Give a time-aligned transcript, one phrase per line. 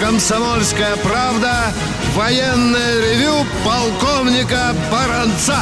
[0.00, 1.72] «Комсомольская правда»
[2.14, 5.58] военное ревю полковника Баранца.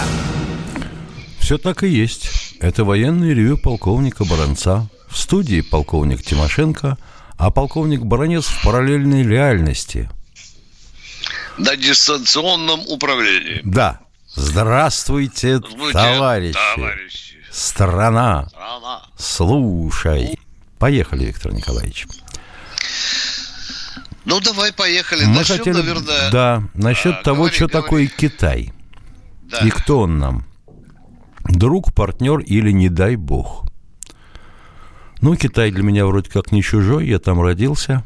[1.38, 2.56] Все так и есть.
[2.60, 4.88] Это военное ревю полковника Баранца.
[5.08, 6.96] В студии полковник Тимошенко,
[7.36, 10.08] а полковник Баранец в параллельной реальности.
[11.58, 13.60] На дистанционном управлении.
[13.64, 14.00] Да.
[14.34, 16.58] Здравствуйте, Здравствуйте, товарищи.
[16.76, 17.36] товарищи.
[17.50, 18.48] Страна.
[18.48, 19.02] Страна.
[19.18, 20.38] Слушай.
[20.78, 22.06] Поехали, Виктор Николаевич.
[24.24, 25.24] Ну, давай, поехали.
[25.24, 26.30] Мы Начнем, хотели, наверное...
[26.30, 27.82] да, насчет а, того, говори, что говори.
[27.82, 28.72] такое Китай.
[29.50, 29.58] Да.
[29.58, 30.44] И кто он нам?
[31.44, 33.66] Друг, партнер или не дай бог?
[35.20, 38.04] Ну, Китай для меня вроде как не чужой, я там родился.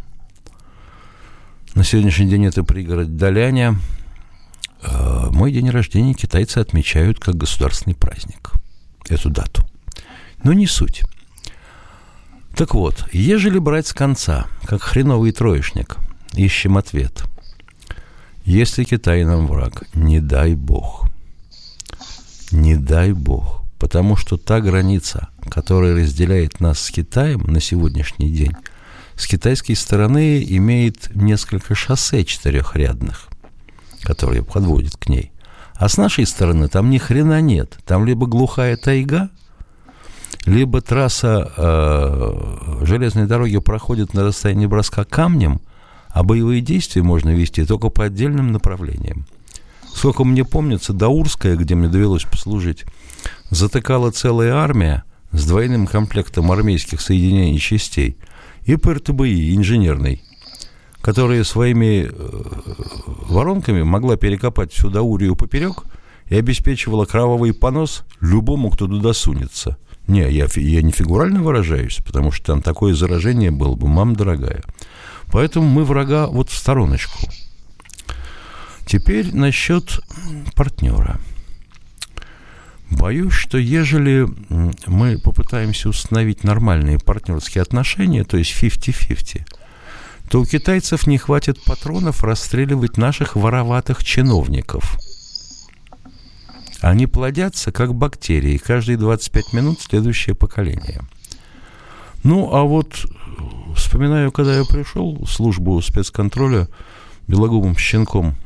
[1.74, 3.76] На сегодняшний день это пригород Даляня.
[4.82, 8.52] Э, Мой день рождения китайцы отмечают как государственный праздник.
[9.08, 9.68] Эту дату.
[10.42, 11.02] Но не суть.
[12.56, 15.98] Так вот, ежели брать с конца, как хреновый троечник,
[16.36, 17.24] ищем ответ.
[18.44, 21.08] Если Китай нам враг, не дай бог.
[22.52, 23.62] Не дай бог.
[23.78, 28.52] Потому что та граница, которая разделяет нас с Китаем на сегодняшний день,
[29.16, 33.28] с китайской стороны имеет несколько шоссе четырехрядных,
[34.02, 35.32] которые подводят к ней.
[35.74, 37.78] А с нашей стороны там ни хрена нет.
[37.86, 39.30] Там либо глухая тайга,
[40.44, 45.60] либо трасса э, железной дороги проходит на расстоянии броска камнем,
[46.16, 49.26] а боевые действия можно вести только по отдельным направлениям.
[49.94, 52.86] Сколько мне помнится, Даурская, где мне довелось послужить,
[53.50, 58.16] затыкала целая армия с двойным комплектом армейских соединений частей
[58.64, 60.22] и ПРТБИ инженерной,
[61.02, 62.42] которая своими э,
[63.28, 65.84] воронками могла перекопать всю Даурию поперек
[66.30, 69.76] и обеспечивала кровавый понос любому, кто туда сунется.
[70.06, 74.62] Не, я, я не фигурально выражаюсь, потому что там такое заражение было бы, мам дорогая.
[75.30, 77.18] Поэтому мы врага вот в стороночку.
[78.86, 80.00] Теперь насчет
[80.54, 81.20] партнера.
[82.90, 84.28] Боюсь, что ежели
[84.86, 89.44] мы попытаемся установить нормальные партнерские отношения, то есть 50-50,
[90.30, 94.96] то у китайцев не хватит патронов расстреливать наших вороватых чиновников.
[96.80, 101.02] Они плодятся, как бактерии, каждые 25 минут следующее поколение.
[102.22, 103.06] Ну, а вот
[103.96, 106.68] вспоминаю, когда я пришел в службу спецконтроля
[107.28, 108.36] белогубым щенком,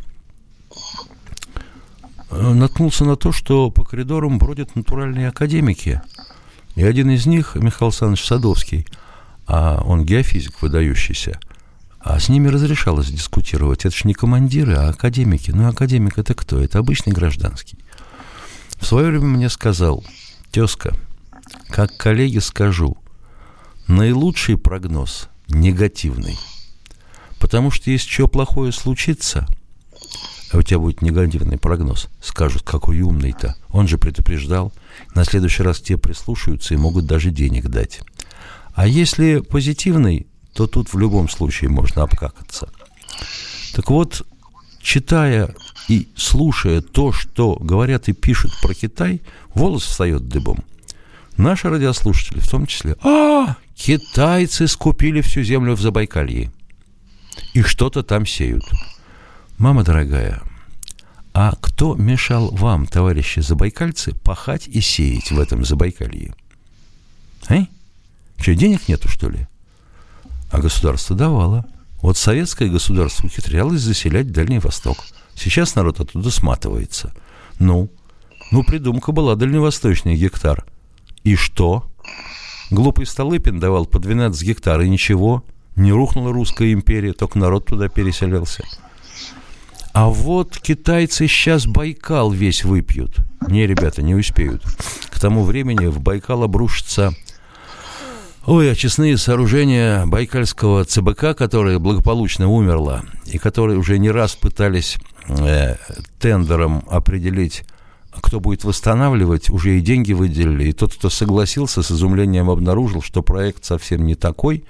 [2.30, 6.02] э, наткнулся на то, что по коридорам бродят натуральные академики.
[6.76, 8.86] И один из них, Михаил Александрович Садовский,
[9.48, 11.40] а он геофизик выдающийся,
[11.98, 13.84] а с ними разрешалось дискутировать.
[13.84, 15.50] Это же не командиры, а академики.
[15.50, 16.60] Ну, академик это кто?
[16.60, 17.78] Это обычный гражданский.
[18.76, 20.04] В свое время мне сказал,
[20.52, 20.94] тезка,
[21.70, 22.96] как коллеге скажу,
[23.88, 26.38] наилучший прогноз негативный.
[27.38, 29.46] Потому что если что плохое случится,
[30.52, 33.56] а у тебя будет негативный прогноз, скажут, какой умный-то.
[33.68, 34.72] Он же предупреждал.
[35.14, 38.00] На следующий раз тебе прислушаются и могут даже денег дать.
[38.74, 42.68] А если позитивный, то тут в любом случае можно обкакаться.
[43.74, 44.26] Так вот,
[44.80, 45.54] читая
[45.88, 49.22] и слушая то, что говорят и пишут про Китай,
[49.54, 50.64] волос встает дыбом.
[51.36, 52.96] Наши радиослушатели в том числе.
[53.02, 56.52] А, китайцы скупили всю землю в Забайкалье.
[57.54, 58.64] И что-то там сеют.
[59.56, 60.42] Мама дорогая,
[61.32, 66.34] а кто мешал вам, товарищи забайкальцы, пахать и сеять в этом Забайкалье?
[67.48, 67.66] А?
[68.38, 69.46] Что, денег нету, что ли?
[70.50, 71.66] А государство давало.
[72.02, 74.98] Вот советское государство ухитрялось заселять Дальний Восток.
[75.34, 77.14] Сейчас народ оттуда сматывается.
[77.58, 77.90] Ну,
[78.50, 80.66] ну, придумка была дальневосточный гектар.
[81.24, 81.90] И что?
[82.70, 85.44] Глупый Столыпин давал по 12 гектар, и ничего.
[85.76, 88.64] Не рухнула русская империя, только народ туда переселялся.
[89.92, 93.16] А вот китайцы сейчас Байкал весь выпьют.
[93.48, 94.62] Не, ребята, не успеют.
[95.10, 97.12] К тому времени в Байкал обрушится
[98.46, 104.96] Ой, очистные сооружения Байкальского ЦБК, которое благополучно умерло, и которые уже не раз пытались
[105.28, 105.76] э,
[106.18, 107.64] тендером определить,
[108.12, 110.68] кто будет восстанавливать, уже и деньги выделили.
[110.68, 114.64] И тот, кто согласился, с изумлением обнаружил, что проект совсем не такой,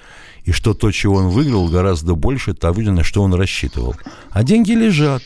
[0.44, 3.96] и что то, чего он выиграл, гораздо больше того, на что он рассчитывал.
[4.30, 5.22] А деньги лежат.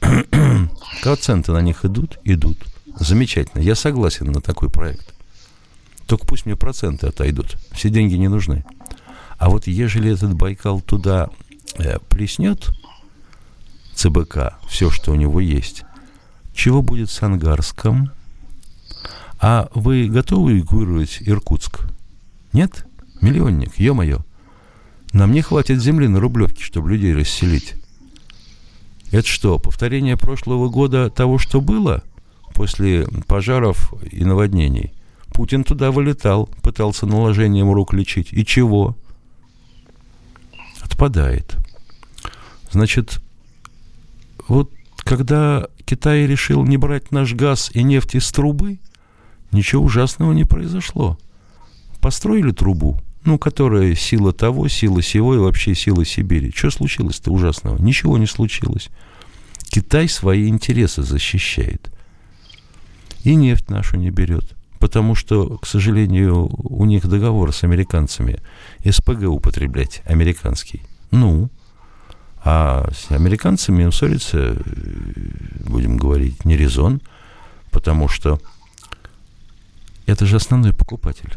[1.02, 2.58] Проценты на них идут, идут.
[2.98, 3.60] Замечательно.
[3.60, 5.14] Я согласен на такой проект.
[6.06, 7.56] Только пусть мне проценты отойдут.
[7.72, 8.64] Все деньги не нужны.
[9.38, 11.28] А вот ежели этот Байкал туда
[11.78, 12.70] э, плеснет,
[13.94, 15.84] ЦБК, все, что у него есть,
[16.56, 18.10] чего будет с Ангарском?
[19.38, 21.82] А вы готовы эвакуировать Иркутск?
[22.52, 22.86] Нет?
[23.20, 24.20] Миллионник, ё-моё.
[25.12, 27.74] Нам не хватит земли на Рублевке, чтобы людей расселить.
[29.12, 32.02] Это что, повторение прошлого года того, что было
[32.54, 34.92] после пожаров и наводнений?
[35.28, 38.32] Путин туда вылетал, пытался наложением рук лечить.
[38.32, 38.96] И чего?
[40.80, 41.56] Отпадает.
[42.72, 43.20] Значит,
[44.48, 48.80] вот когда Китай решил не брать наш газ и нефть из трубы,
[49.52, 51.16] ничего ужасного не произошло.
[52.00, 56.52] Построили трубу, ну, которая сила того, сила сего и вообще сила Сибири.
[56.52, 57.80] Что случилось-то ужасного?
[57.80, 58.88] Ничего не случилось.
[59.68, 61.92] Китай свои интересы защищает.
[63.22, 64.56] И нефть нашу не берет.
[64.80, 68.40] Потому что, к сожалению, у них договор с американцами
[68.84, 70.82] СПГ употреблять, американский.
[71.12, 71.48] Ну,
[72.48, 74.54] а с американцами ссориться, э,
[75.64, 77.00] будем говорить, не резон,
[77.72, 78.40] потому что
[80.06, 81.36] это же основной покупатель.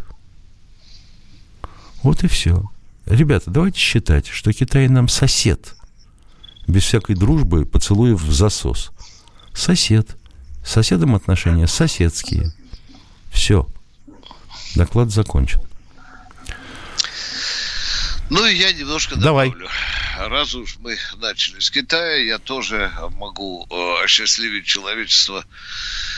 [2.04, 2.64] Вот и все.
[3.08, 5.76] Ребята, давайте считать, что Китай нам сосед.
[6.68, 8.92] Без всякой дружбы, поцелуев в засос.
[9.52, 10.16] Сосед.
[10.64, 12.54] С соседом отношения соседские.
[13.32, 13.68] Все.
[14.76, 15.60] Доклад закончен.
[18.30, 19.52] Ну и я немножко Давай.
[20.28, 25.46] Раз уж мы начали с Китая, я тоже могу э, осчастливить человечество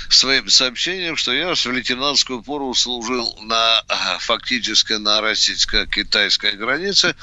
[0.09, 7.15] своим сообщением, что я в лейтенантскую пору служил на э, фактически на российско-китайской границе,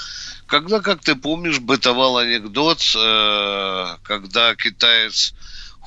[0.46, 5.34] когда, как ты помнишь, бытовал анекдот, э, когда китаец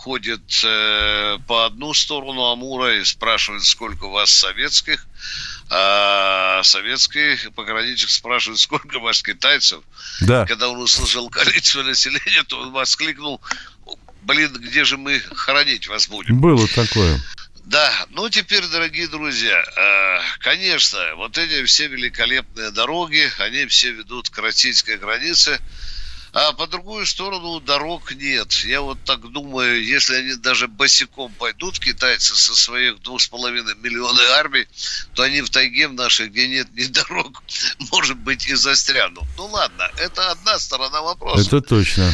[0.02, 5.06] ходит э, по одну сторону Амура и спрашивает, сколько у вас советских,
[5.70, 9.84] а советский пограничник спрашивает, сколько у вас китайцев.
[10.22, 10.46] Да.
[10.48, 13.40] Когда он услышал количество населения, то он воскликнул,
[14.24, 16.42] блин, где же мы хоронить вас будем?
[16.42, 17.22] Было такое.
[17.66, 24.32] Да, ну теперь, дорогие друзья, э, конечно, вот эти все великолепные дороги, они все ведут
[24.32, 25.62] к российской границе,
[26.34, 28.52] а по другую сторону дорог нет.
[28.64, 33.76] Я вот так думаю, если они даже босиком пойдут, китайцы со своих двух с половиной
[33.76, 34.68] миллиона армий,
[35.14, 37.44] то они в тайге в нашей, где нет ни дорог,
[37.92, 39.26] может быть, и застрянут.
[39.38, 41.48] Ну ладно, это одна сторона вопроса.
[41.48, 42.12] Это точно.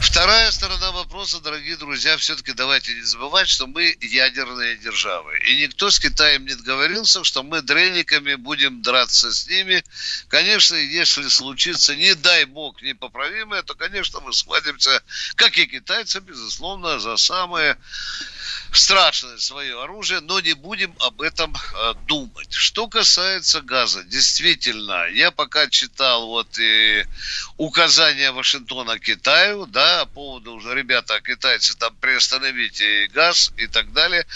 [0.00, 5.38] Вторая сторона вопроса, дорогие друзья, все-таки давайте не забывать, что мы ядерные державы.
[5.48, 9.82] И никто с Китаем не договорился, что мы дрениками будем драться с ними.
[10.28, 15.02] Конечно, если случится, не дай бог, непоправимое, то, конечно, мы схватимся,
[15.34, 17.78] как и китайцы, безусловно, за самое
[18.72, 22.52] страшное свое оружие, но не будем об этом э, думать.
[22.52, 27.04] Что касается газа, действительно, я пока читал вот и
[27.58, 34.26] указания Вашингтона Китаю, да, по поводу уже, ребята, китайцы там приостановите газ и так далее.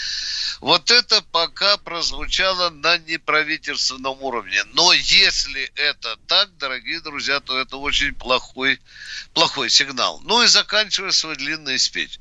[0.59, 4.61] Вот это пока прозвучало на неправительственном уровне.
[4.73, 8.81] Но если это так, дорогие друзья, то это очень плохой,
[9.33, 10.19] плохой сигнал.
[10.23, 12.19] Ну и заканчивая свой длинный спич.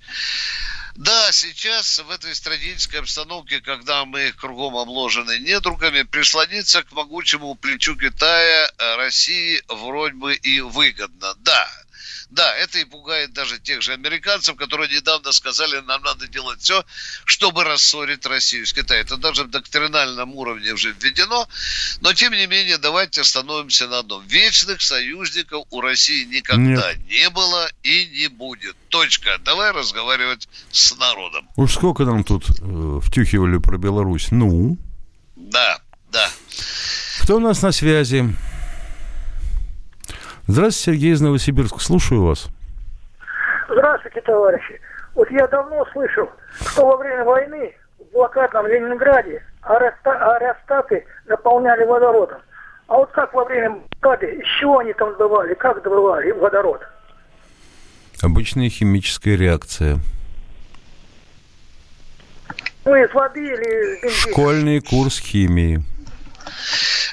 [0.97, 7.97] Да, сейчас в этой стратегической обстановке, когда мы кругом обложены недругами, прислониться к могучему плечу
[7.97, 11.35] Китая э, России вроде бы и выгодно.
[11.41, 11.69] Да,
[12.37, 16.85] да, это и пугает даже тех же американцев, которые недавно сказали, нам надо делать все,
[17.25, 19.05] чтобы рассорить Россию с Китаем.
[19.07, 21.49] Это даже в доктринальном уровне уже введено.
[22.03, 24.25] Но, тем не менее, давайте остановимся на одном.
[24.27, 27.07] Вечных союзников у России никогда Нет.
[27.09, 28.77] не было и не будет.
[28.91, 29.39] Точка.
[29.43, 31.49] Давай разговаривать с народом.
[31.57, 34.29] Уж сколько нам тут э, втюхивали про Беларусь.
[34.31, 34.77] Ну,
[35.37, 35.81] Да,
[36.13, 36.31] да.
[37.23, 38.37] кто у нас на связи?
[40.49, 41.81] Здравствуйте, Сергей из Новосибирска.
[41.81, 42.47] Слушаю вас.
[43.69, 44.81] Здравствуйте, товарищи.
[45.15, 46.31] Вот я давно слышал,
[46.71, 52.39] что во время войны в блокадном Ленинграде аэростаты наполняли водородом.
[52.87, 56.81] А вот как во время блокады, из чего они там добывали, как добывали водород?
[58.23, 59.99] Обычная химическая реакция.
[62.85, 64.33] Ну, из воды или из бензина?
[64.33, 65.83] Школьный курс химии.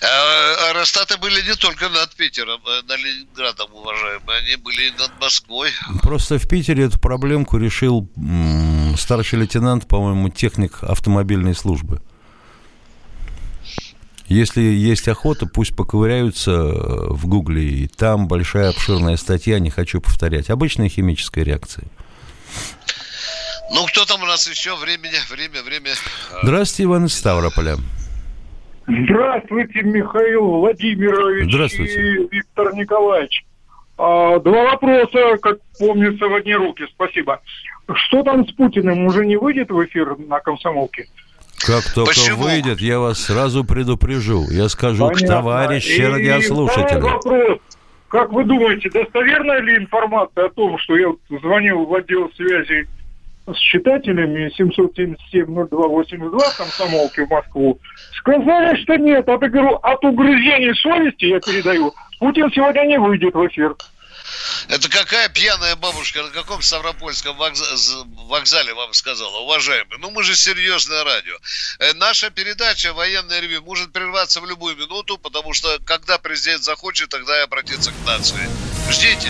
[0.01, 5.71] А, Аэростаты были не только над Питером, над Ленинградом, уважаемые, они были и над Москвой.
[6.01, 8.07] Просто в Питере эту проблемку решил
[8.97, 12.01] старший лейтенант, по-моему, техник автомобильной службы.
[14.27, 20.01] Если есть охота, пусть поковыряются э, в Гугле, и там большая обширная статья, не хочу
[20.01, 20.49] повторять.
[20.49, 21.85] Обычная химическая реакция.
[23.71, 24.75] Ну, кто там у нас еще?
[24.75, 25.91] Время, время.
[25.91, 27.77] э, Здравствуйте, Иван из Ставрополя.
[28.87, 31.93] Здравствуйте, Михаил Владимирович Здравствуйте.
[32.01, 33.45] и Виктор Николаевич.
[33.97, 36.83] А, два вопроса, как помнится, в одни руки.
[36.93, 37.41] Спасибо.
[37.93, 39.05] Что там с Путиным?
[39.05, 41.05] Уже не выйдет в эфир на комсомолке?
[41.65, 42.43] Как только Почему?
[42.43, 44.45] выйдет, я вас сразу предупрежу.
[44.49, 45.27] Я скажу к Понятно.
[45.35, 46.99] товарищи И второй радиослушатели.
[46.99, 47.59] вопрос.
[48.09, 52.87] Как вы думаете, достоверна ли информация о том, что я звонил в отдел связи
[53.47, 57.79] с читателями 777-0282 комсомолки в Москву?
[58.17, 59.27] Сказали, что нет.
[59.27, 61.93] А я говорю, от угрызений совести я передаю.
[62.19, 63.75] Путин сегодня не выйдет в эфир.
[64.69, 69.97] Это какая пьяная бабушка на каком Ставропольском вокзале вам сказала, уважаемый?
[69.99, 71.35] Ну, мы же серьезное радио.
[71.79, 77.09] Э, Наша передача «Военное ревю» может прерваться в любую минуту, потому что, когда президент захочет,
[77.09, 78.49] тогда и обратиться к нации.
[78.89, 79.29] Ждите.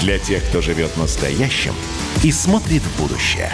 [0.00, 1.74] Для тех, кто живет настоящим
[2.24, 3.50] и смотрит в будущее.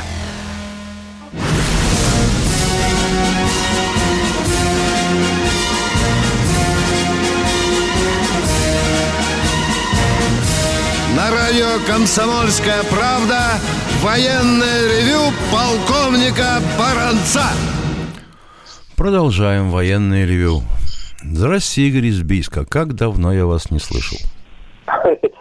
[11.16, 13.40] На радио «Комсомольская правда»
[14.00, 17.46] военное ревю полковника Баранца.
[18.94, 20.62] Продолжаем военное ревю.
[21.24, 22.64] Здравствуйте, Игорь из Бийска.
[22.64, 24.18] Как давно я вас не слышал?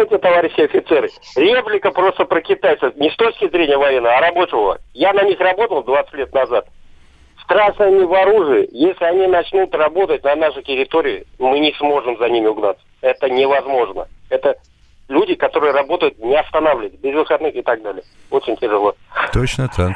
[0.00, 1.10] Здравствуйте, товарищи офицеры.
[1.36, 2.96] Реплика просто про китайцев.
[2.96, 4.78] Не с точки зрения военного, а рабочего.
[4.94, 6.66] Я на них работал 20 лет назад.
[7.42, 8.66] Страшно они в оружии.
[8.72, 12.82] Если они начнут работать на нашей территории, мы не сможем за ними угнаться.
[13.02, 14.06] Это невозможно.
[14.30, 14.56] Это
[15.08, 18.02] люди, которые работают не останавливаясь, без выходных и так далее.
[18.30, 18.94] Очень тяжело.
[19.34, 19.92] Точно так.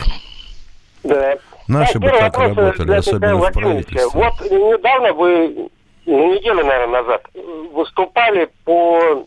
[1.02, 1.38] Да.
[1.66, 4.06] Наши бы первый так э, работали, для особенно в правительстве.
[4.12, 5.70] Вот недавно вы,
[6.06, 7.26] ну, неделю, наверное, назад,
[7.72, 9.26] выступали по,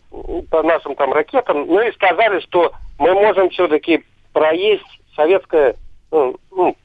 [0.50, 4.04] по нашим там ракетам, ну и сказали, что мы можем все-таки
[4.34, 4.84] проесть
[5.16, 5.76] советское,
[6.12, 6.76] ну, ну,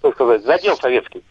[0.00, 1.22] как сказать, задел советский.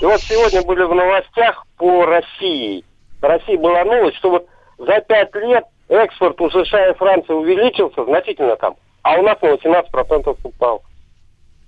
[0.00, 2.84] И вот сегодня были в новостях по России.
[3.20, 4.46] В России была новость, что вот
[4.78, 9.54] за пять лет экспорт у США и Франции увеличился значительно там, а у нас на
[9.54, 10.82] 18% упал.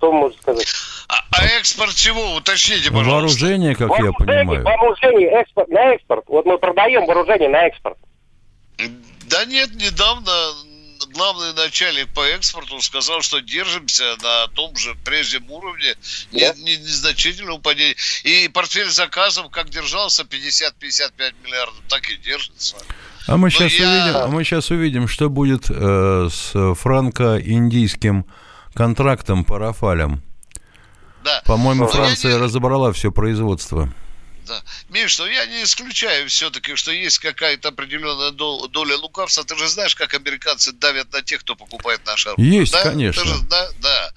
[0.00, 0.66] Что можете сказать?
[1.08, 2.34] А, а экспорт чего?
[2.36, 3.10] Уточните, пожалуйста.
[3.10, 4.16] Вооружение, как я Вооружение,
[4.46, 4.62] понимаю.
[4.64, 6.24] Вооружение, экспорт, на экспорт.
[6.28, 7.98] Вот мы продаем вооружение на экспорт.
[9.28, 10.32] Да нет, недавно
[11.12, 15.94] главный начальник по экспорту сказал, что держимся на том же прежнем уровне,
[16.32, 16.54] не- Да.
[16.54, 17.96] не- незначительного падения.
[18.24, 22.76] И портфель заказов, как держался, 50-55 миллиардов, так и держится.
[23.26, 28.24] А мы Ну, сейчас я- увидим, а мы сейчас увидим, что будет э, с франко-индийским
[28.74, 30.22] контрактом по Рафалям.
[31.24, 31.42] Да.
[31.46, 33.92] По-моему, Франция не- разобрала все производство.
[34.46, 34.62] Да.
[34.88, 39.44] Миш, ну я не исключаю все-таки, что есть какая-то определенная дол- доля лукавства.
[39.44, 42.58] Ты же знаешь, как американцы давят на тех, кто покупает наш оружие.
[42.60, 42.82] Есть, да?
[42.82, 43.22] конечно.
[43.22, 44.10] Ты же- да, да.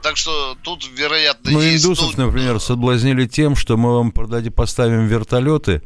[0.00, 1.84] Так что тут, вероятно, Ну, есть...
[1.84, 5.82] индусов, ну, например, соблазнили тем, что мы вам продадим, поставим вертолеты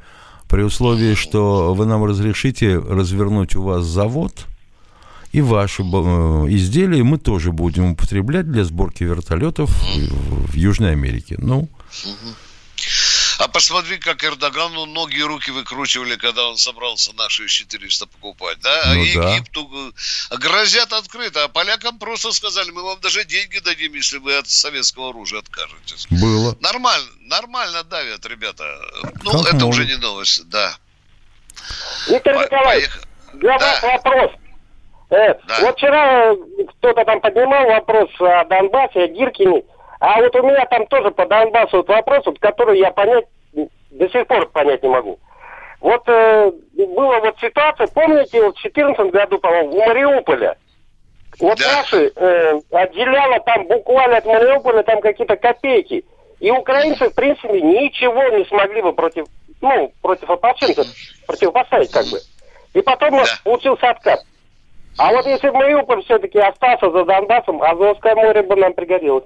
[0.49, 4.33] при условии, что вы нам разрешите развернуть у вас завод,
[5.33, 5.85] и ваши э,
[6.51, 11.37] изделия мы тоже будем употреблять для сборки вертолетов в Южной Америке.
[11.39, 11.69] Ну,
[13.39, 18.83] А посмотри, как Эрдогану ноги и руки выкручивали, когда он собрался наши С-400 покупать, да?
[18.83, 19.35] А Ну да.
[19.35, 19.93] Египту
[20.33, 24.49] э, грозят открыто, а полякам просто сказали, мы вам даже деньги дадим, если вы от
[24.49, 26.09] советского оружия откажетесь.
[26.11, 26.57] было.
[26.61, 28.65] Нормально, нормально давят, ребята.
[29.23, 29.75] Ну, Как это могут.
[29.75, 30.77] уже не новость, да.
[32.09, 32.91] Виктор Николаевич,
[33.35, 33.89] для вас Да.
[33.93, 34.31] вопрос.
[35.11, 35.55] Э, Да.
[35.63, 36.35] Вот вчера
[36.79, 39.63] кто-то там поднимал вопрос о Донбассе, о Гиркине.
[40.01, 43.25] А вот у меня там тоже по Донбассу вот вопрос, вот, который я понять
[43.91, 45.19] до сих пор понять не могу.
[45.81, 50.57] Вот э, была вот ситуация, помните, вот в 2014 году, по-моему, в Мариуполе.
[51.41, 51.77] Вот Да.
[51.79, 56.05] наши э, отделяло там буквально от Мариуполя там какие-то копейки.
[56.41, 59.27] И украинцы, в принципе, ничего не смогли бы против,
[59.61, 60.87] ну, против ополченцев
[61.27, 62.19] противопоставить как бы.
[62.75, 63.25] И потом Да.
[63.45, 64.21] получился откат.
[64.99, 69.25] А вот если бы Мариуполь все-таки остался за Донбассом, Азовское море бы нам пригодилось.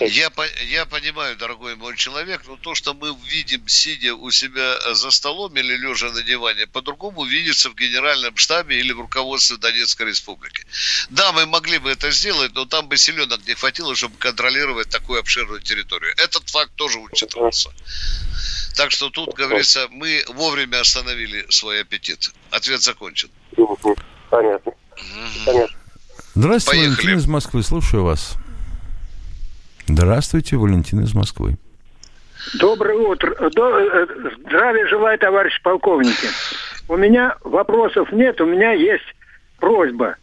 [0.00, 0.30] Я,
[0.68, 5.54] я понимаю, дорогой мой человек, но то, что мы видим, сидя у себя за столом
[5.56, 10.64] или лежа на диване, по-другому видится в генеральном штабе или в руководстве Донецкой республики.
[11.10, 15.20] Да, мы могли бы это сделать, но там бы силенок не хватило, чтобы контролировать такую
[15.20, 16.12] обширную территорию.
[16.16, 17.70] Этот факт тоже учитывался.
[18.76, 22.30] Так что тут, говорится, мы вовремя остановили свой аппетит.
[22.50, 23.30] Ответ закончен.
[24.30, 24.72] Понятно.
[25.46, 25.76] Понятно.
[26.34, 27.06] Здравствуйте, Поехали.
[27.06, 27.62] Валентин из Москвы.
[27.62, 28.36] Слушаю вас.
[29.88, 31.58] Здравствуйте, Валентин из Москвы.
[32.58, 33.34] Доброе утро.
[33.38, 34.06] Э,
[34.46, 36.28] здравия желаю, товарищ полковники.
[36.88, 39.04] У меня вопросов нет, у меня есть
[39.58, 40.16] просьба.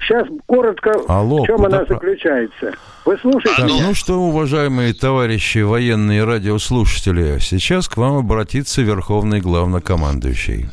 [0.00, 1.78] Сейчас коротко, Алло, в чем куда...
[1.78, 2.74] она заключается.
[3.04, 3.56] Вы слушаете?
[3.56, 10.68] Так, ну что, уважаемые товарищи военные радиослушатели, сейчас к вам обратится Верховный Главнокомандующий.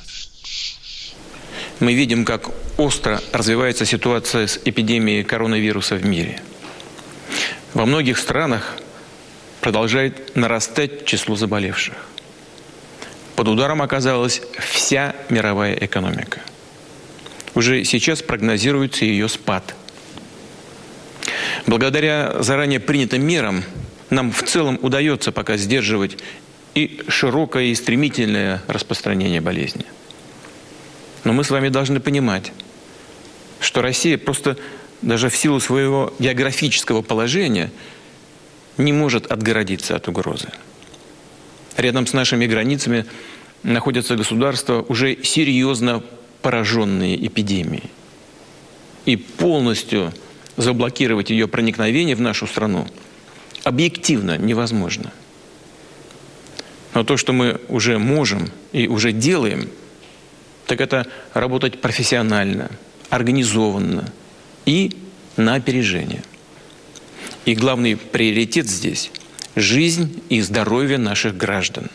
[1.82, 6.42] Мы видим, как остро развивается ситуация с эпидемией коронавируса в мире–
[7.74, 8.76] во многих странах
[9.62, 11.96] продолжает нарастать число заболевших.
[13.36, 16.42] Под ударом оказалась вся мировая экономика.
[17.56, 19.76] Уже сейчас прогнозируется ее спад.
[21.66, 23.64] Благодаря заранее принятым мерам
[24.10, 26.18] нам в целом удается пока сдерживать
[26.76, 29.86] и широкое и стремительное распространение болезни.
[31.24, 32.52] Но мы с вами должны понимать,
[33.60, 34.58] что Россия просто
[35.02, 37.72] даже в силу своего географического положения
[38.78, 40.50] не может отгородиться от угрозы.
[41.78, 43.06] Рядом с нашими границами
[43.64, 46.04] находятся государства, уже серьезно
[46.42, 47.90] пораженные эпидемией.
[49.06, 50.14] И полностью
[50.58, 52.88] заблокировать ее проникновение в нашу страну
[53.64, 55.12] объективно невозможно.
[56.94, 59.70] Но то, что мы уже можем и уже делаем,
[60.72, 62.72] так это работать профессионально,
[63.10, 64.12] организованно–
[64.66, 64.96] и
[65.36, 66.24] на опережение.
[67.44, 69.12] И главный приоритет здесь–
[69.58, 71.90] жизнь и здоровье наших граждан.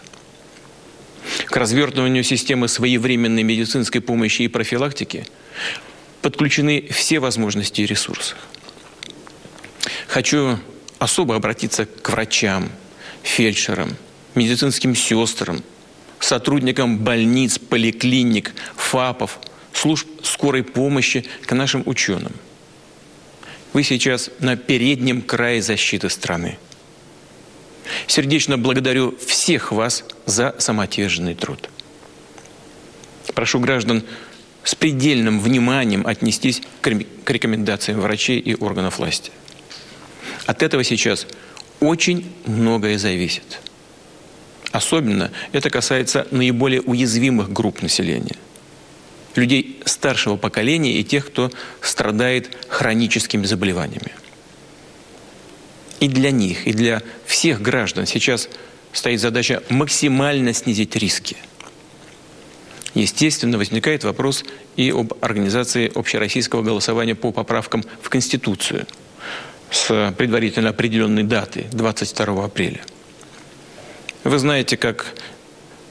[1.46, 5.26] К развертыванию системы своевременной медицинской помощи и профилактики
[6.20, 8.34] подключены все возможности и ресурсы.
[10.06, 10.58] Хочу
[10.98, 12.70] особо обратиться к врачам,
[13.22, 13.96] фельдшерам,
[14.34, 15.62] медицинским сестрам,
[16.20, 19.38] сотрудникам больниц, поликлиник, ФАПов,
[19.72, 22.32] служб скорой помощи, к нашим ученым–
[23.76, 26.56] вы сейчас на переднем крае защиты страны.
[28.06, 31.68] Сердечно благодарю всех вас за самоотверженный труд.
[33.34, 34.02] Прошу граждан
[34.64, 36.88] с предельным вниманием отнестись к
[37.30, 39.30] рекомендациям врачей и органов власти.
[40.46, 41.26] От этого сейчас
[41.78, 43.60] очень многое зависит.
[44.76, 48.36] Особенно это касается наиболее уязвимых групп населения
[49.34, 54.12] людей старшего поколения и тех, кто страдает хроническими заболеваниями.
[56.00, 58.50] И для них, и для всех граждан сейчас
[58.92, 61.38] стоит задача максимально снизить риски.
[62.92, 64.44] Естественно, возникает вопрос
[64.76, 68.86] и об организации общероссийского голосования по поправкам в Конституцию
[69.70, 72.82] с предварительно определенной даты 22 апреля.
[74.26, 75.06] Вы знаете, как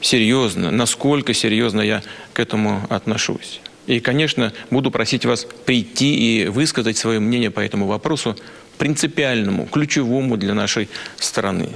[0.02, 2.02] серьезно, насколько серьезно я
[2.34, 3.62] к этому отношусь.
[3.86, 8.36] И, конечно, буду просить вас прийти и высказать свое мнение по этому вопросу,
[8.76, 11.70] принципиальному, ключевому для нашей страны,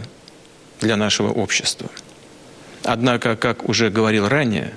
[0.82, 1.88] для нашего общества.
[2.84, 4.74] Однако, как уже говорил ранее,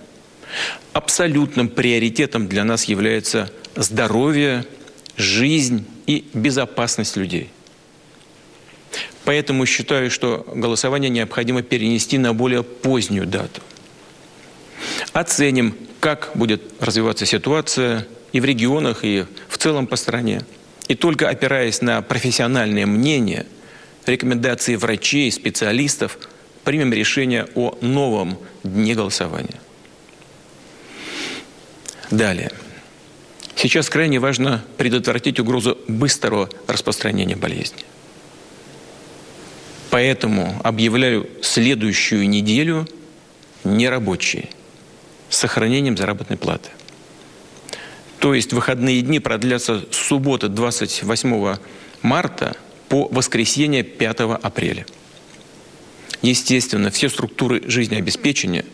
[0.93, 4.63] абсолютным приоритетом для нас является здоровье,
[5.17, 7.49] жизнь и безопасность людей–
[9.25, 13.61] Поэтому считаю, что голосование необходимо перенести на более позднюю дату.
[15.13, 20.41] Оценим, как будет развиваться ситуация и в регионах, и в целом по стране.
[20.87, 23.45] И только опираясь на профессиональное мнение,
[24.05, 26.17] рекомендации врачей, специалистов,
[26.65, 29.59] примем решение о новом дне голосования.
[32.11, 32.51] Далее.
[33.55, 37.83] Сейчас крайне важно предотвратить угрозу быстрого распространения болезни.
[39.93, 42.87] Поэтому объявляю следующую неделю
[43.63, 44.49] нерабочей
[45.29, 46.71] с сохранением заработной платы.
[48.17, 51.57] То есть выходные дни продлятся с субботы 28
[52.01, 52.57] марта
[52.89, 54.87] по воскресенье 5 апреля.
[56.23, 58.65] Естественно, все структуры жизнеобеспечения,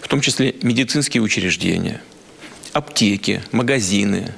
[0.00, 2.00] в том числе медицинские учреждения,
[2.72, 4.32] аптеки, магазины,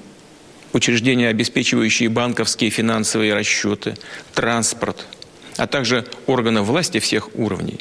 [0.73, 3.97] учреждения, обеспечивающие банковские финансовые расчеты,
[4.35, 5.07] транспорт–
[5.57, 7.81] а также органы власти всех уровней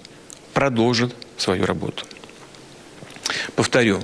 [0.53, 2.05] продолжат свою работу.
[3.55, 4.03] Повторю,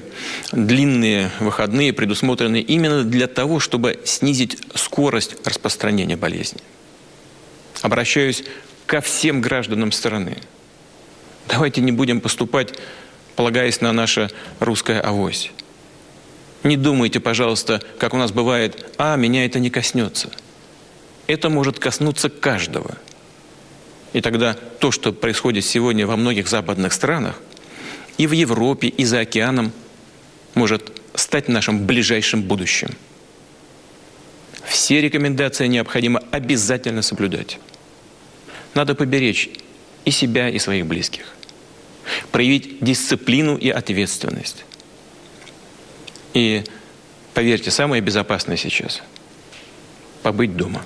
[0.51, 6.61] длинные выходные предусмотрены именно для того, чтобы снизить скорость распространения болезни.
[7.81, 8.43] обращаюсь
[8.85, 10.37] ко всем гражданам страны.
[11.47, 12.73] Давайте не будем поступать,
[13.35, 15.51] полагаясь на наше русское авось.
[16.63, 20.29] Не думайте, пожалуйста, как у нас бывает, а, меня это не коснется.
[21.27, 22.97] Это может коснуться каждого.
[24.13, 27.39] И тогда то, что происходит сегодня во многих западных странах,
[28.17, 29.71] и в Европе, и за океаном,
[30.55, 32.89] может стать нашим ближайшим будущим.
[34.65, 37.59] Все рекомендации необходимо обязательно соблюдать.
[38.73, 39.49] Надо поберечь
[40.05, 41.35] и себя, и своих близких.
[42.31, 44.65] Проявить дисциплину и ответственность.
[46.33, 46.63] И
[47.33, 49.01] поверьте, самое безопасное сейчас–
[50.23, 50.83] побыть дома.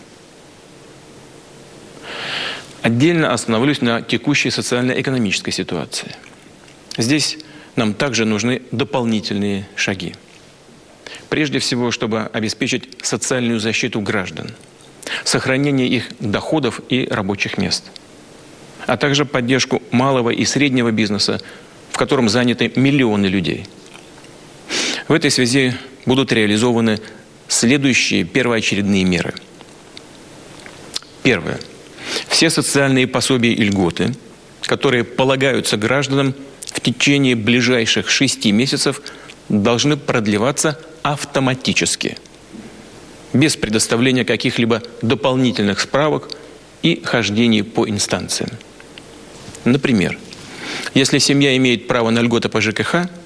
[2.84, 6.16] Отдельно остановлюсь на текущей социально-экономической ситуации.
[6.98, 7.40] Здесь
[7.76, 10.14] нам также нужны дополнительные шаги.
[11.30, 14.52] Прежде всего, чтобы обеспечить социальную защиту граждан,
[15.24, 17.86] сохранение их доходов и рабочих мест,
[18.86, 21.42] а также поддержку малого и среднего бизнеса,
[21.92, 23.66] в котором заняты миллионы людей–
[25.08, 25.74] в этой связи
[26.06, 27.00] будут реализованы
[27.48, 29.34] следующие первоочередные меры.
[31.24, 31.60] Первое.
[32.28, 34.16] Все социальные пособия и льготы,
[34.62, 36.34] которые полагаются гражданам
[36.66, 39.02] в течение ближайших шести месяцев,
[39.50, 42.18] должны продлеваться автоматически,
[43.34, 46.30] без предоставления каких-либо дополнительных справок
[46.82, 48.52] и хождений по инстанциям.
[49.66, 50.18] Например,
[50.94, 53.10] если семья имеет право на льготы по ЖКХ–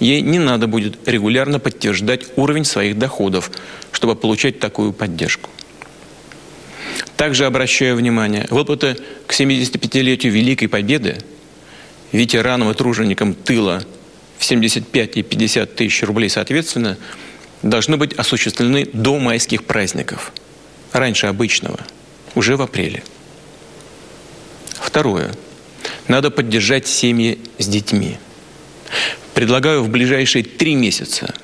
[0.00, 3.52] ей не надо будет регулярно подтверждать уровень своих доходов,
[3.92, 5.50] чтобы получать такую поддержку.
[7.20, 11.18] Также обращаю внимание, выплаты к 75-летию Великой Победы
[12.12, 13.84] ветеранам и труженикам тыла
[14.38, 16.96] в 75 и 50 тысяч рублей соответственно
[17.60, 20.32] должны быть осуществлены до майских праздников,
[20.92, 21.78] раньше обычного,
[22.34, 23.02] уже в апреле.
[24.80, 25.30] Второе.
[26.08, 28.16] Надо поддержать семьи с детьми
[29.34, 31.34] предлагаю в ближайшие три месяца,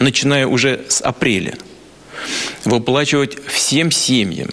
[0.00, 1.56] начиная уже с апреля,
[2.66, 4.50] выплачивать всем семьям,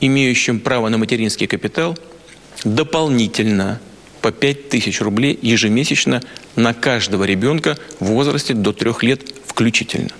[0.00, 1.98] имеющим право на материнский капитал,
[2.64, 3.80] дополнительно
[4.20, 6.22] по 5 тысяч рублей ежемесячно
[6.56, 10.10] на каждого ребенка в возрасте до трех лет включительно.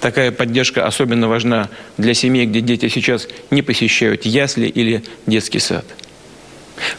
[0.00, 5.84] Такая поддержка особенно важна для семей, где дети сейчас не посещают ясли или детский сад.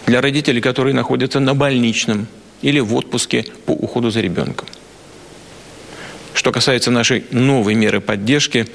[0.06, 2.28] Для родителей, которые находятся на больничном
[2.62, 4.68] или в отпуске по уходу за ребенком.
[6.38, 8.68] Что касается нашей новой меры поддержки,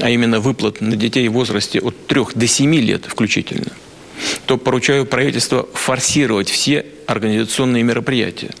[0.00, 3.72] а именно выплат на детей в возрасте от 3 до 7 лет включительно,
[4.46, 8.52] то поручаю правительству форсировать все организационные мероприятия,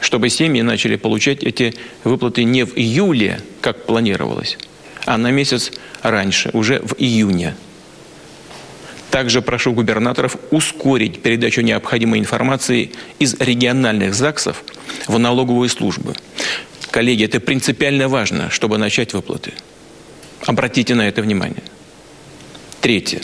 [0.00, 4.56] чтобы семьи начали получать эти выплаты не в июле, как планировалось,
[5.04, 7.54] а на месяц раньше, уже в июне–
[9.12, 14.64] также прошу губернаторов ускорить передачу необходимой информации из региональных ЗАГСов
[15.06, 16.14] в налоговые службы.
[16.92, 19.54] Коллеги, это принципиально важно, чтобы начать выплаты.
[20.44, 21.62] Обратите на это внимание.
[22.82, 23.22] Третье.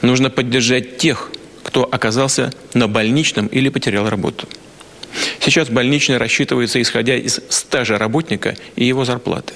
[0.00, 1.30] Нужно поддержать тех,
[1.62, 4.48] кто оказался на больничном или потерял работу.
[5.38, 9.52] Сейчас больничный рассчитывается исходя из стажа работника и его зарплаты.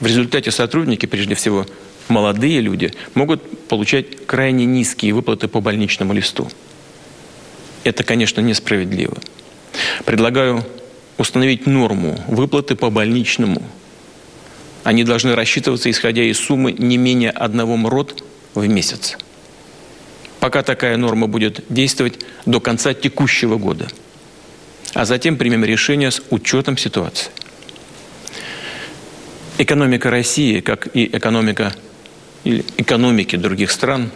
[0.00, 1.66] В результате сотрудники, прежде всего,
[2.08, 6.50] молодые люди могут получать крайне низкие выплаты по больничному листу.
[7.84, 9.18] Это, конечно, несправедливо.
[10.06, 10.64] Предлагаю
[11.18, 13.62] установить норму выплаты по больничному.
[14.84, 19.18] Они должны рассчитываться, исходя из суммы не менее одного МРОД в месяц.
[20.40, 23.88] Пока такая норма будет действовать до конца текущего года.
[24.94, 27.30] А затем примем решение с учетом ситуации.
[29.58, 31.74] Экономика России, как и экономика
[32.44, 34.10] или экономики других стран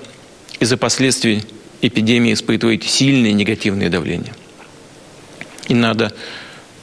[0.61, 1.43] из-за последствий
[1.83, 4.35] эпидемии испытывает сильное негативное давление.
[5.69, 6.13] И надо,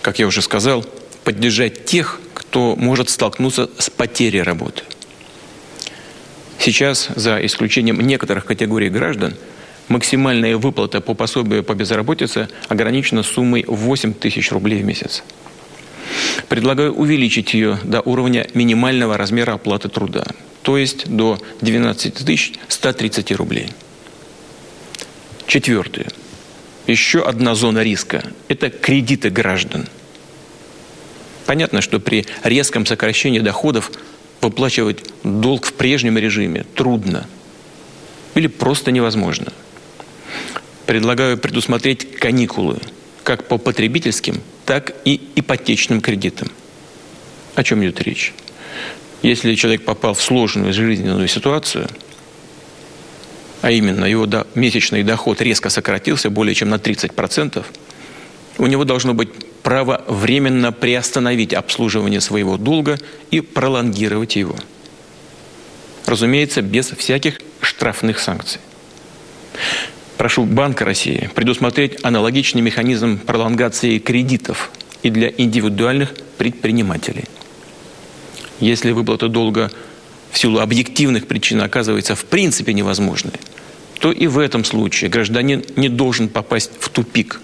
[0.02, 0.86] как я уже сказал,
[1.24, 4.84] поддержать тех, кто может столкнуться с потерей работы.
[6.58, 9.36] Сейчас, за исключением некоторых категорий граждан,
[9.88, 15.24] максимальная выплата по пособию по безработице ограничена суммой 8 тысяч рублей в месяц.
[16.48, 20.26] Предлагаю увеличить ее до уровня минимального размера оплаты труда–
[20.70, 23.70] то есть до 12 130 рублей.
[25.48, 26.08] Четвертое.
[26.90, 29.88] Еще одна зона риска– это кредиты граждан.
[31.46, 33.92] Понятно, что при резком сокращении доходов
[34.42, 37.28] выплачивать долг в прежнем режиме трудно
[38.34, 39.54] или просто невозможно.
[40.88, 42.80] Предлагаю предусмотреть каникулы
[43.22, 46.50] как по потребительским, так и ипотечным кредитам.
[47.54, 48.34] О чем идет речь?
[49.22, 51.88] Если человек попал в сложную жизненную ситуацию,
[53.62, 57.66] а именно его месячный доход резко сократился более чем на 30%,
[58.58, 59.30] у него должно быть
[59.64, 62.98] право временно приостановить обслуживание своего долга
[63.32, 64.56] и пролонгировать его.
[66.06, 68.60] Разумеется, без всяких штрафных санкций.
[70.18, 74.72] Прошу Банка России предусмотреть аналогичный механизм пролонгации кредитов
[75.04, 77.26] и для индивидуальных предпринимателей.
[78.60, 79.72] Если выплата долга
[80.32, 83.34] в силу объективных причин оказывается в принципе невозможной,
[84.00, 87.42] то и в этом случае гражданин не должен попасть в тупик,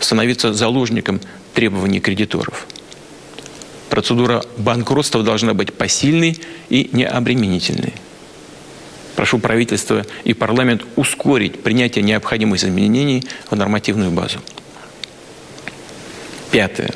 [0.00, 1.20] становиться заложником
[1.54, 2.66] требований кредиторов.
[3.90, 7.92] Процедура банкротства должна быть посильной и необременительной.
[9.16, 14.38] Прошу правительство и парламент ускорить принятие необходимых изменений в нормативную базу.
[16.50, 16.90] Пятое.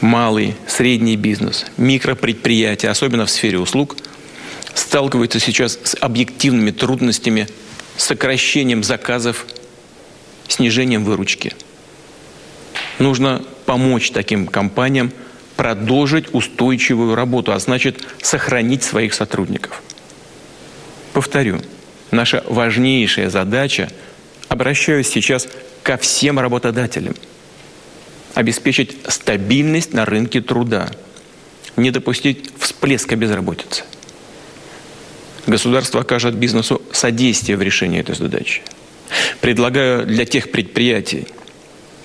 [0.00, 3.96] Малый, средний бизнес, микропредприятия, особенно в сфере услуг–
[4.78, 7.48] сталкиваются сейчас с объективными трудностями,
[7.96, 9.44] сокращением заказов,
[10.46, 11.54] снижением выручки.
[12.98, 15.12] Нужно помочь таким компаниям
[15.56, 19.82] продолжить устойчивую работу, а значит сохранить своих сотрудников.
[21.12, 21.60] Повторю,
[22.12, 23.90] наша важнейшая задача,
[24.48, 25.48] обращаюсь сейчас
[25.82, 27.16] ко всем работодателям,
[28.34, 30.90] обеспечить стабильность на рынке труда,
[31.76, 33.82] не допустить всплеска безработицы–
[35.48, 38.62] государство окажет бизнесу содействие в решении этой задачи.
[39.40, 41.26] Предлагаю для тех предприятий,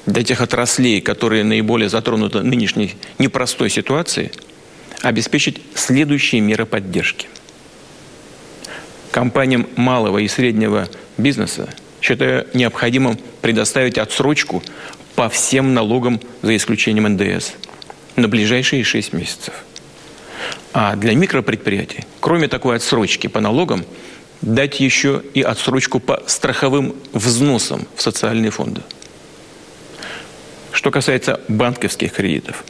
[0.06, 4.32] для тех отраслей, которые наиболее затронуты нынешней непростой ситуацией,
[5.01, 7.27] обеспечить следующие меры поддержки.
[9.12, 11.69] Компаниям малого и среднего бизнеса
[12.01, 14.63] считаю необходимым предоставить отсрочку
[15.15, 17.51] по всем налогам за исключением НДС
[18.15, 19.53] на ближайшие 6 месяцев–
[20.73, 23.86] а для микропредприятий, кроме такой отсрочки по налогам,
[24.41, 28.82] дать еще и отсрочку по страховым взносам в социальные фонды.
[30.71, 32.65] Что касается банковских кредитов,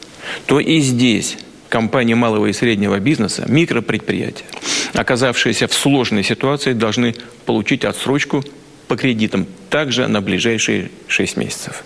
[0.46, 1.36] то и здесь
[1.68, 4.46] компании малого и среднего бизнеса, микропредприятия,
[4.92, 8.44] оказавшиеся в сложной ситуации, должны получить отсрочку
[8.86, 11.82] по кредитам также на ближайшие 6 месяцев.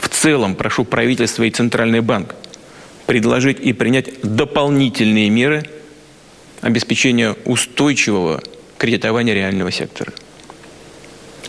[0.00, 2.34] В целом прошу правительство и Центральный банк
[3.08, 5.64] предложить и принять дополнительные меры
[6.60, 8.42] обеспечения устойчивого
[8.76, 10.12] кредитования реального сектора,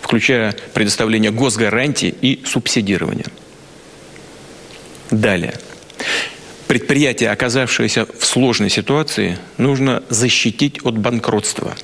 [0.01, 3.25] включая предоставление госгарантий и субсидирование.
[5.11, 5.53] Далее.
[6.67, 11.75] Предприятия, оказавшиеся в сложной ситуации, нужно защитить от банкротства.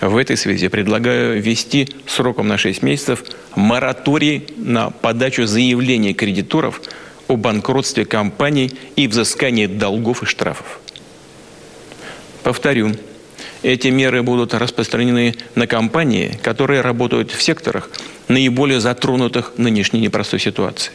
[0.00, 3.22] В этой связи предлагаю ввести сроком на 6 месяцев
[3.54, 6.82] мораторий на подачу заявлений кредиторов–
[7.28, 10.80] о банкротстве компаний и взыскании долгов и штрафов.
[12.42, 12.92] Повторю,
[13.62, 17.90] эти меры будут распространены на компании, которые работают в секторах,
[18.28, 20.94] наиболее затронутых нынешней непростой ситуацией.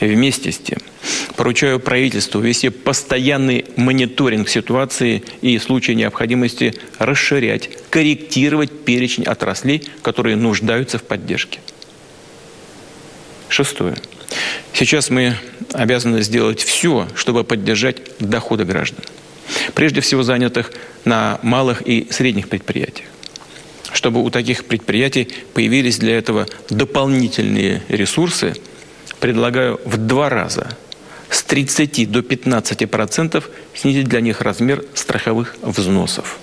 [0.00, 0.78] Вместе с тем,
[1.36, 10.34] поручаю правительству вести постоянный мониторинг ситуации и в случае необходимости расширять, корректировать перечень отраслей, которые
[10.36, 11.60] нуждаются в поддержке.
[13.48, 13.96] Шестое.
[14.72, 15.36] Сейчас мы
[15.72, 19.00] обязаны сделать все, чтобы поддержать доходы граждан.
[19.74, 20.72] Прежде всего занятых
[21.04, 23.08] на малых и средних предприятиях.
[23.92, 28.54] Чтобы у таких предприятий появились для этого дополнительные ресурсы,
[29.20, 30.76] предлагаю в два раза
[31.28, 36.38] с 30 до 15 процентов снизить для них размер страховых взносов.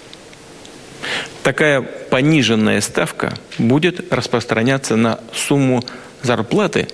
[1.43, 5.83] Такая пониженная ставка будет распространяться на сумму
[6.21, 6.87] зарплаты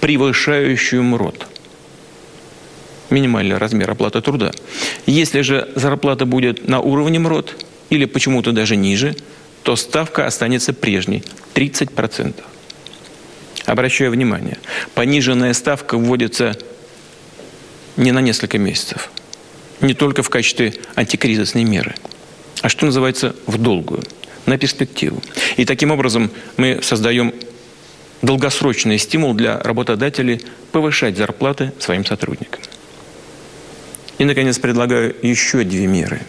[0.00, 1.46] превышающую МРОД.
[3.10, 4.52] Минимальный размер оплаты труда.
[5.06, 9.16] Если же зарплата будет на уровне МРОД или почему-то даже ниже,
[9.62, 11.22] то ставка останется прежней–
[11.54, 12.34] 30%.
[13.64, 14.58] Обращаю внимание,
[14.94, 16.56] пониженная ставка вводится
[17.96, 19.10] не на несколько месяцев,
[19.80, 21.96] не только в качестве антикризисной меры,
[22.62, 24.02] а что называется в долгую,
[24.46, 25.20] на перспективу.
[25.56, 27.34] И таким образом мы создаем
[28.22, 32.60] долгосрочный стимул для работодателей повышать зарплаты своим сотрудникам.
[34.18, 36.22] И, наконец, предлагаю еще две меры.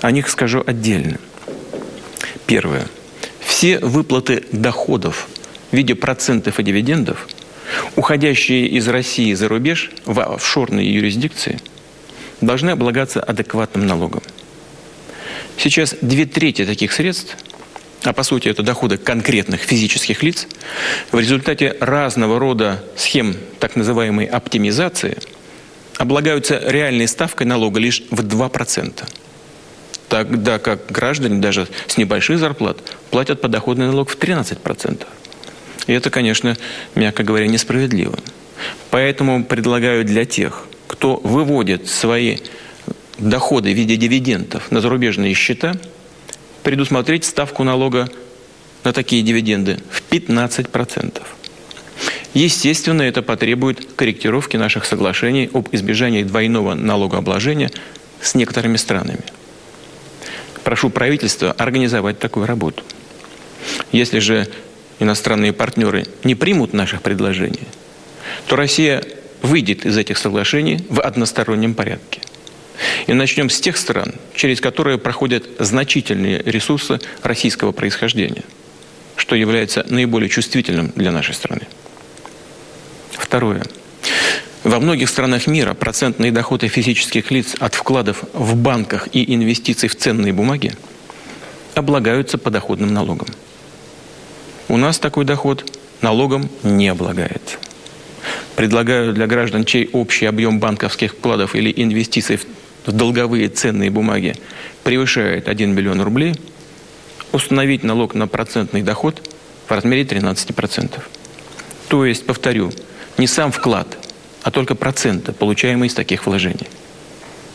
[0.00, 1.18] О них скажу отдельно.
[2.46, 2.86] Первое.
[3.40, 5.28] Все выплаты доходов
[5.70, 7.28] в виде процентов и дивидендов,
[7.96, 11.60] уходящие из России за рубеж в офшорные юрисдикции,
[12.40, 14.22] должны облагаться адекватным налогом.
[15.56, 17.36] Сейчас две трети таких средств–
[18.04, 20.46] а по сути это доходы конкретных физических лиц,
[21.10, 25.18] в результате разного рода схем так называемой оптимизации
[25.98, 29.04] облагаются реальной ставкой налога лишь в 2%.
[30.08, 32.78] тогда как граждане даже с небольших зарплат
[33.10, 35.06] платят подоходный налог в 13%.
[35.86, 36.56] И это, конечно,
[36.94, 38.18] мягко говоря, несправедливо.
[38.90, 42.38] Поэтому предлагаю для тех, кто выводит свои
[43.18, 45.74] доходы в виде дивидендов на зарубежные счета,
[46.64, 48.08] предусмотреть ставку налога
[48.82, 51.22] на такие дивиденды в 15%.
[52.32, 57.70] Естественно, это потребует корректировки наших соглашений об избежании двойного налогообложения
[58.20, 59.20] с некоторыми странами.
[60.64, 62.82] Прошу правительства организовать такую работу.
[63.92, 64.48] Если же
[64.98, 67.68] иностранные партнеры не примут наших предложений,
[68.48, 69.04] то Россия
[69.42, 72.20] выйдет из этих соглашений в одностороннем порядке.
[73.06, 78.44] И начнем с тех стран, через которые проходят значительные ресурсы российского происхождения,
[79.16, 81.66] что является наиболее чувствительным для нашей страны.
[83.12, 83.62] Второе.
[84.62, 89.96] Во многих странах мира процентные доходы физических лиц от вкладов в банках и инвестиций в
[89.96, 90.72] ценные бумаги
[91.74, 93.28] облагаются подоходным налогом.
[94.68, 97.58] У нас такой доход налогом не облагается.
[98.56, 102.46] Предлагаю для граждан, чей общий объем банковских вкладов или инвестиций в
[102.92, 104.36] долговые ценные бумаги
[104.82, 106.34] превышает 1 миллион рублей,
[107.32, 109.30] установить налог на процентный доход
[109.66, 111.00] в размере 13%.
[111.88, 112.72] То есть, повторю,
[113.18, 113.98] не сам вклад,
[114.42, 116.68] а только проценты, получаемые из таких вложений,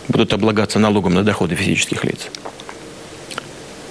[0.08, 2.28] будут облагаться налогом на доходы физических лиц.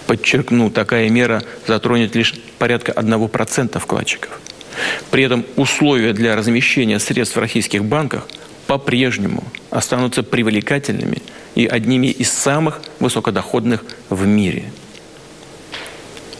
[0.07, 4.41] Подчеркну, такая мера затронет лишь порядка 1% вкладчиков.
[5.11, 8.27] При этом условия для размещения средств в российских банках
[8.69, 11.23] по-прежнему останутся привлекательными
[11.55, 14.71] и одними из самых высокодоходных в мире.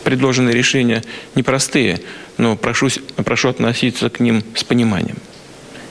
[0.05, 1.03] Предложенные решения
[1.35, 2.01] непростые,
[2.37, 5.17] но прошу, прошу относиться к ним с пониманием.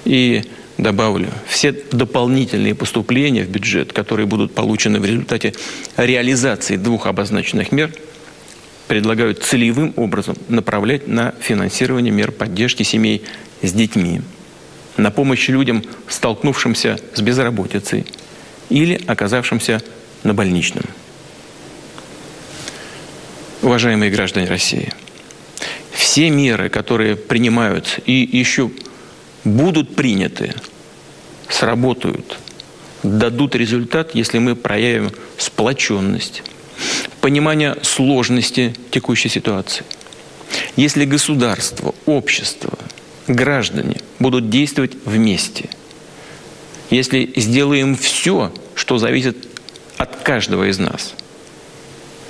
[0.06, 0.44] И
[0.78, 5.56] добавлю, все дополнительные поступления в бюджет, которые будут получены в результате
[5.98, 7.92] реализации двух обозначенных мер,
[8.88, 13.24] предлагают целевым образом направлять на финансирование мер поддержки семей
[13.64, 14.22] с детьми,
[14.98, 18.06] на помощь людям, столкнувшимся с безработицей
[18.70, 19.82] или оказавшимся
[20.24, 20.84] на больничном.
[23.62, 24.92] Уважаемые граждане России–
[25.92, 28.72] все меры, которые принимаются и еще
[29.44, 30.54] будут приняты,
[31.50, 32.38] сработают,
[33.04, 36.44] дадут результат, если мы проявим сплоченность,
[37.20, 39.86] понимание сложности текущей ситуации.
[40.76, 42.78] Если государство, общество,
[43.28, 45.70] граждане будут действовать вместе,
[46.90, 49.48] если сделаем все, что зависит
[49.98, 51.14] от каждого из нас,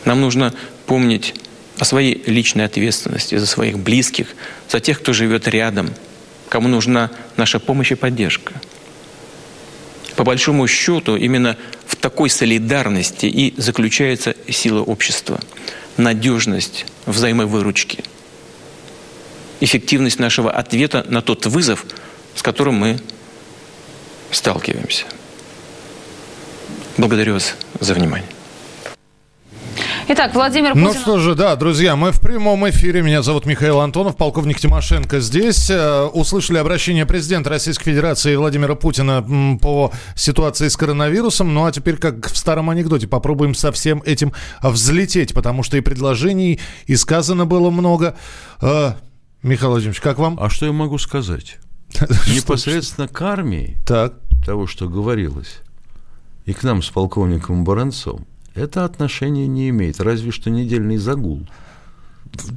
[0.06, 0.54] нам нужно
[0.86, 1.36] помнить
[1.78, 4.28] о своей личной ответственности за своих близких,
[4.70, 5.94] за тех, кто живет рядом,
[6.50, 8.54] кому нужна наша помощь и поддержка.
[10.16, 15.40] По большому счету, именно в такой солидарности и заключается сила общества,
[15.98, 18.04] надежность взаимовыручки,
[19.60, 21.86] эффективность нашего ответа на тот вызов,
[22.36, 23.00] с которым мы
[24.32, 25.06] сталкиваемся.
[26.98, 28.30] Благодарю вас за внимание.
[30.10, 31.00] Итак, Владимир ну Путин...
[31.00, 33.02] Ну что же, да, друзья, мы в прямом эфире.
[33.02, 35.70] Меня зовут Михаил Антонов, полковник Тимошенко здесь.
[35.70, 41.54] Э, услышали обращение президента Российской Федерации Владимира Путина по ситуации с коронавирусом.
[41.54, 45.82] Ну а теперь, как в старом анекдоте, попробуем со всем этим взлететь, потому что и
[45.82, 48.16] предложений, и сказано было много.
[49.48, 50.38] Э, Михаил Владимирович, как вам?
[50.40, 51.58] А что я могу сказать?
[52.28, 54.14] Непосредственно к армии так.
[54.46, 55.60] того, что говорилось,
[56.46, 61.48] и к нам с полковником Баранцом, это отношение не имеет, разве что недельный загул.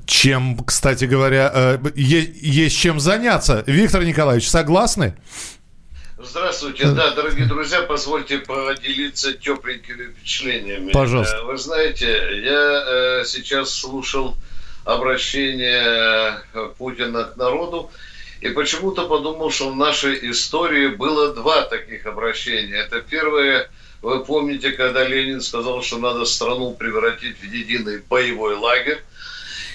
[0.04, 3.62] Чем, кстати говоря, э, есть чем заняться.
[3.66, 5.14] Виктор Николаевич, согласны?
[6.22, 10.90] Здравствуйте, да, дорогие друзья, позвольте поделиться тепленькими впечатлениями.
[10.90, 11.36] Пожалуйста.
[11.36, 12.06] Э, вы знаете,
[12.42, 14.36] я э, сейчас слушал
[14.94, 16.40] обращение
[16.78, 17.90] Путина к народу,
[18.40, 22.76] и почему-то подумал, что в нашей истории было два таких обращения.
[22.76, 23.68] Это первое
[24.02, 29.02] вы помните, когда Ленин сказал, что надо страну превратить в единый боевой лагерь.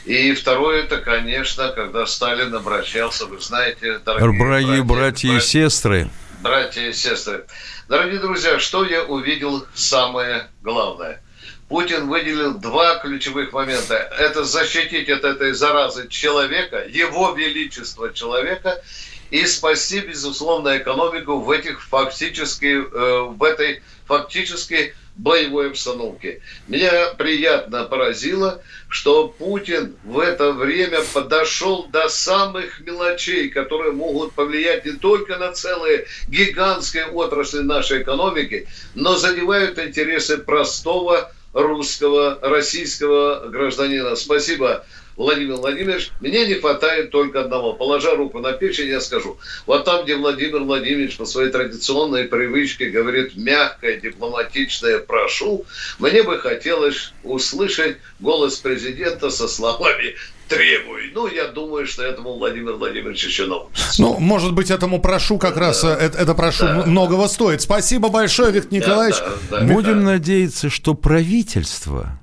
[0.06, 6.10] И второе, это, конечно, когда Сталин обращался, вы знаете, дорогие братья, братья, братья и сестры.
[6.42, 7.46] Братья и сестры.
[7.88, 11.22] Дорогие друзья, что я увидел самое главное?
[11.68, 13.96] Путин выделил два ключевых момента.
[13.96, 18.84] Это защитить от этой заразы человека, его величество человека,
[19.32, 26.42] и спасти, безусловно, экономику в этих фактически, э, в этой фактически боевой обстановке.
[26.68, 34.86] Меня приятно поразило, что Путин в это время подошел до самых мелочей, которые могут повлиять
[34.86, 44.16] не только на целые гигантские отрасли нашей экономики, но задевают интересы простого русского, российского гражданина.
[44.16, 44.86] Спасибо,
[45.16, 46.12] Владимир Владимирович.
[46.20, 47.74] Мне не хватает только одного.
[47.74, 49.38] Положа руку на печень, я скажу.
[49.66, 55.66] Вот там, где Владимир Владимирович по своей традиционной привычке говорит мягкое, дипломатичное «прошу»,
[55.98, 60.16] мне бы хотелось услышать голос президента со словами
[60.48, 61.12] требуй.
[61.14, 64.02] Ну, я думаю, что этому Владимир Владимирович еще научится.
[64.02, 65.62] Ну, может быть, этому прошу как да.
[65.62, 66.84] раз, э, это, это прошу да.
[66.86, 67.62] многого стоит.
[67.62, 69.18] Спасибо большое, Виктор Николаевич.
[69.20, 70.12] Да, да, да, Будем да.
[70.14, 72.20] надеяться, что правительство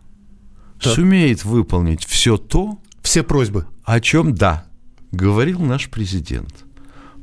[0.83, 0.91] да.
[0.91, 4.67] сумеет выполнить все то, все просьбы, о чем, да,
[5.11, 6.55] говорил наш президент.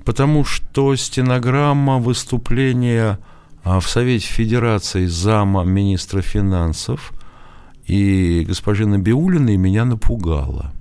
[0.06, 3.20] Потому что стенограмма выступления
[3.64, 7.12] а, в Совете Федерации зама министра финансов
[7.86, 10.74] и госпожи Набиулиной меня напугала–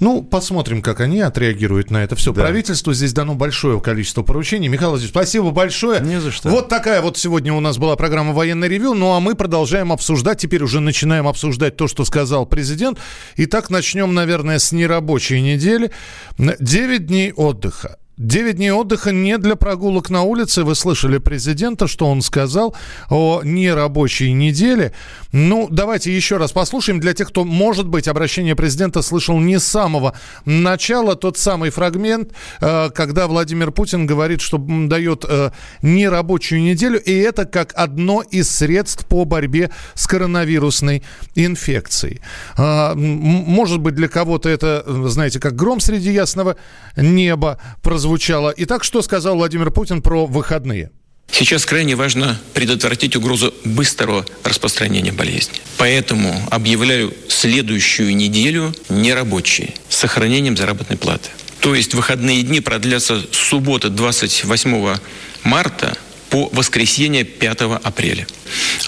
[0.00, 2.32] ну, посмотрим, как они отреагируют на это все.
[2.32, 2.42] Да.
[2.42, 4.68] Правительству здесь дано большое количество поручений.
[4.68, 6.00] Михаил Владимирович, спасибо большое.
[6.00, 6.48] Не за что.
[6.48, 8.94] Вот такая вот сегодня у нас была программа «Военный ревю».
[8.94, 10.38] Ну, а мы продолжаем обсуждать.
[10.38, 12.98] Теперь уже начинаем обсуждать то, что сказал президент.
[13.36, 15.90] Итак, начнем, наверное, с нерабочей недели.
[16.38, 17.99] Девять дней отдыха.
[18.20, 20.62] 9 дней отдыха не для прогулок на улице.
[20.62, 22.76] Вы слышали президента, что он сказал
[23.08, 24.92] о нерабочей неделе.
[25.32, 27.00] Ну, давайте еще раз послушаем.
[27.00, 30.14] Для тех, кто, может быть, обращение президента слышал не с самого
[30.44, 37.16] начала, тот самый фрагмент, э, когда Владимир Путин говорит, что дает э, нерабочую неделю, и
[37.16, 41.02] это как одно из средств по борьбе с коронавирусной
[41.36, 42.20] инфекцией.
[42.58, 46.56] Э, может быть, для кого-то это, знаете, как гром среди ясного
[46.96, 48.52] неба прозвучало прозвучало.
[48.56, 50.90] Итак, что сказал Владимир Путин про выходные?
[51.30, 55.60] Сейчас крайне важно предотвратить угрозу быстрого распространения болезни.
[55.78, 61.30] Поэтому объявляю следующую неделю нерабочей с сохранением заработной платы.
[61.60, 64.96] То есть выходные дни продлятся с субботы 28
[65.44, 65.96] марта
[66.30, 68.26] по воскресенье 5 апреля.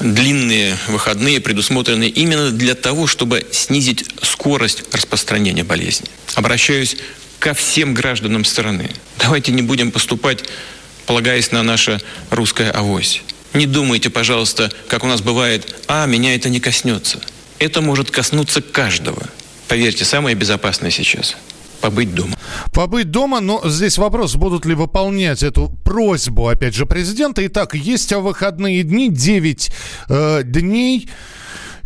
[0.00, 6.08] Длинные выходные предусмотрены именно для того, чтобы снизить скорость распространения болезни.
[6.34, 6.96] Обращаюсь
[7.42, 8.88] ко всем гражданам страны.
[9.18, 10.44] Давайте не будем поступать,
[11.06, 13.22] полагаясь на наше русское авось.
[13.52, 17.18] Не думайте, пожалуйста, как у нас бывает, а, меня это не коснется.
[17.58, 19.24] Это может коснуться каждого.
[19.66, 21.34] Поверьте, самое безопасное сейчас
[21.80, 22.38] побыть дома.
[22.72, 27.44] Побыть дома, но здесь вопрос, будут ли выполнять эту просьбу, опять же, президента.
[27.44, 29.72] Итак, есть выходные дни, 9
[30.08, 31.08] э, дней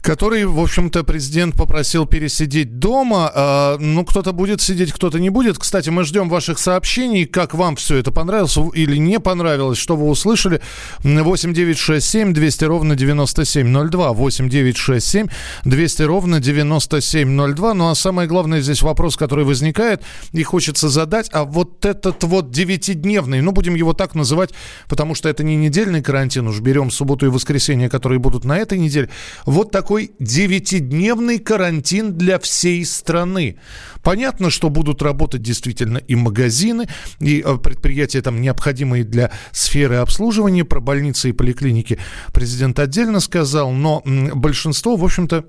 [0.07, 3.29] который, в общем-то, президент попросил пересидеть дома.
[3.35, 5.59] А, ну, кто-то будет сидеть, кто-то не будет.
[5.59, 10.07] Кстати, мы ждем ваших сообщений, как вам все это понравилось или не понравилось, что вы
[10.07, 10.61] услышали.
[11.03, 14.13] 8 9 6 7 200 ровно 9702.
[14.13, 15.27] 8 9 6 7
[15.65, 17.75] 200 ровно 9702.
[17.75, 22.53] Ну, а самое главное здесь вопрос, который возникает и хочется задать, а вот этот вот
[22.53, 24.51] девятидневный, ну, будем его так называть,
[24.89, 28.79] потому что это не недельный карантин, уж берем субботу и воскресенье, которые будут на этой
[28.79, 29.11] неделе.
[29.47, 33.59] Вот такой такой девятидневный карантин для всей страны.
[34.03, 36.87] Понятно, что будут работать действительно и магазины,
[37.19, 41.99] и э, предприятия там необходимые для сферы обслуживания, про больницы и поликлиники
[42.35, 45.47] президент отдельно сказал, но большинство, в общем-то,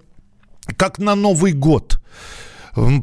[0.78, 2.02] как на Новый год.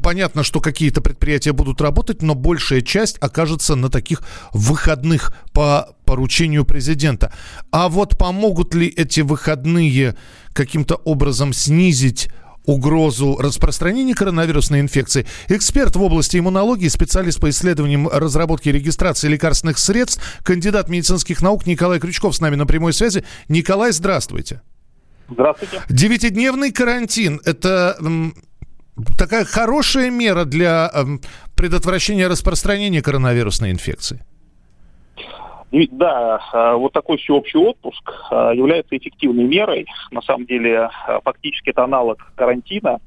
[0.03, 4.23] Понятно, что какие-то предприятия будут работать, но большая часть окажется на таких
[4.53, 7.33] выходных по поручению президента.
[7.73, 10.17] А вот помогут ли эти выходные
[10.53, 12.29] каким-то образом снизить
[12.65, 15.27] угрозу распространения коронавирусной инфекции.
[15.49, 21.67] Эксперт в области иммунологии, специалист по исследованиям разработки и регистрации лекарственных средств, кандидат медицинских наук
[21.67, 23.25] Николай Крючков с нами на прямой связи.
[23.49, 24.63] Николай, здравствуйте.
[25.29, 25.83] Здравствуйте.
[25.89, 27.97] Девятидневный карантин– это
[29.19, 30.91] такая хорошая мера для
[31.57, 34.25] предотвращения распространения коронавирусной инфекции.
[35.91, 39.87] Да, а, вот такой всеобщий отпуск а, является эффективной мерой.
[40.13, 43.01] На самом деле, а, фактически это аналог карантина.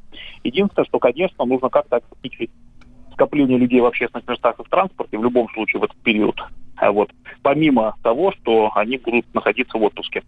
[0.44, 2.52] Единственное, что, конечно, нужно как-то ограничить
[3.14, 6.36] скопление людей в общественных местах и в транспорте в любом случае в этот период.
[6.82, 7.10] Вот.
[7.42, 10.24] Помимо того, что они будут находиться в отпуске.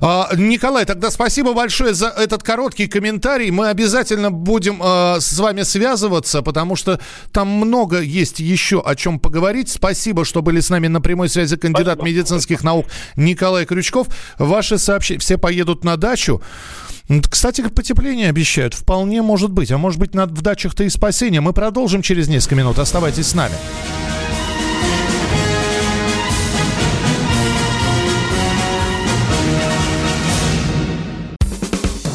[0.00, 3.50] А, Николай, тогда спасибо большое за этот короткий комментарий.
[3.50, 7.00] Мы обязательно будем э, с вами связываться, потому что
[7.32, 9.68] там много есть еще о чем поговорить.
[9.68, 12.06] Спасибо, что были с нами на прямой связи кандидат спасибо.
[12.06, 12.86] медицинских наук
[13.16, 14.06] Николай Крючков.
[14.38, 16.40] Ваши сообщения, все поедут на дачу.
[17.28, 18.74] Кстати, потепление обещают.
[18.74, 19.72] Вполне может быть.
[19.72, 21.40] А может быть, в дачах-то и спасение.
[21.40, 22.78] Мы продолжим через несколько минут.
[22.78, 23.54] Оставайтесь с нами.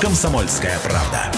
[0.00, 1.30] «Комсомольская правда».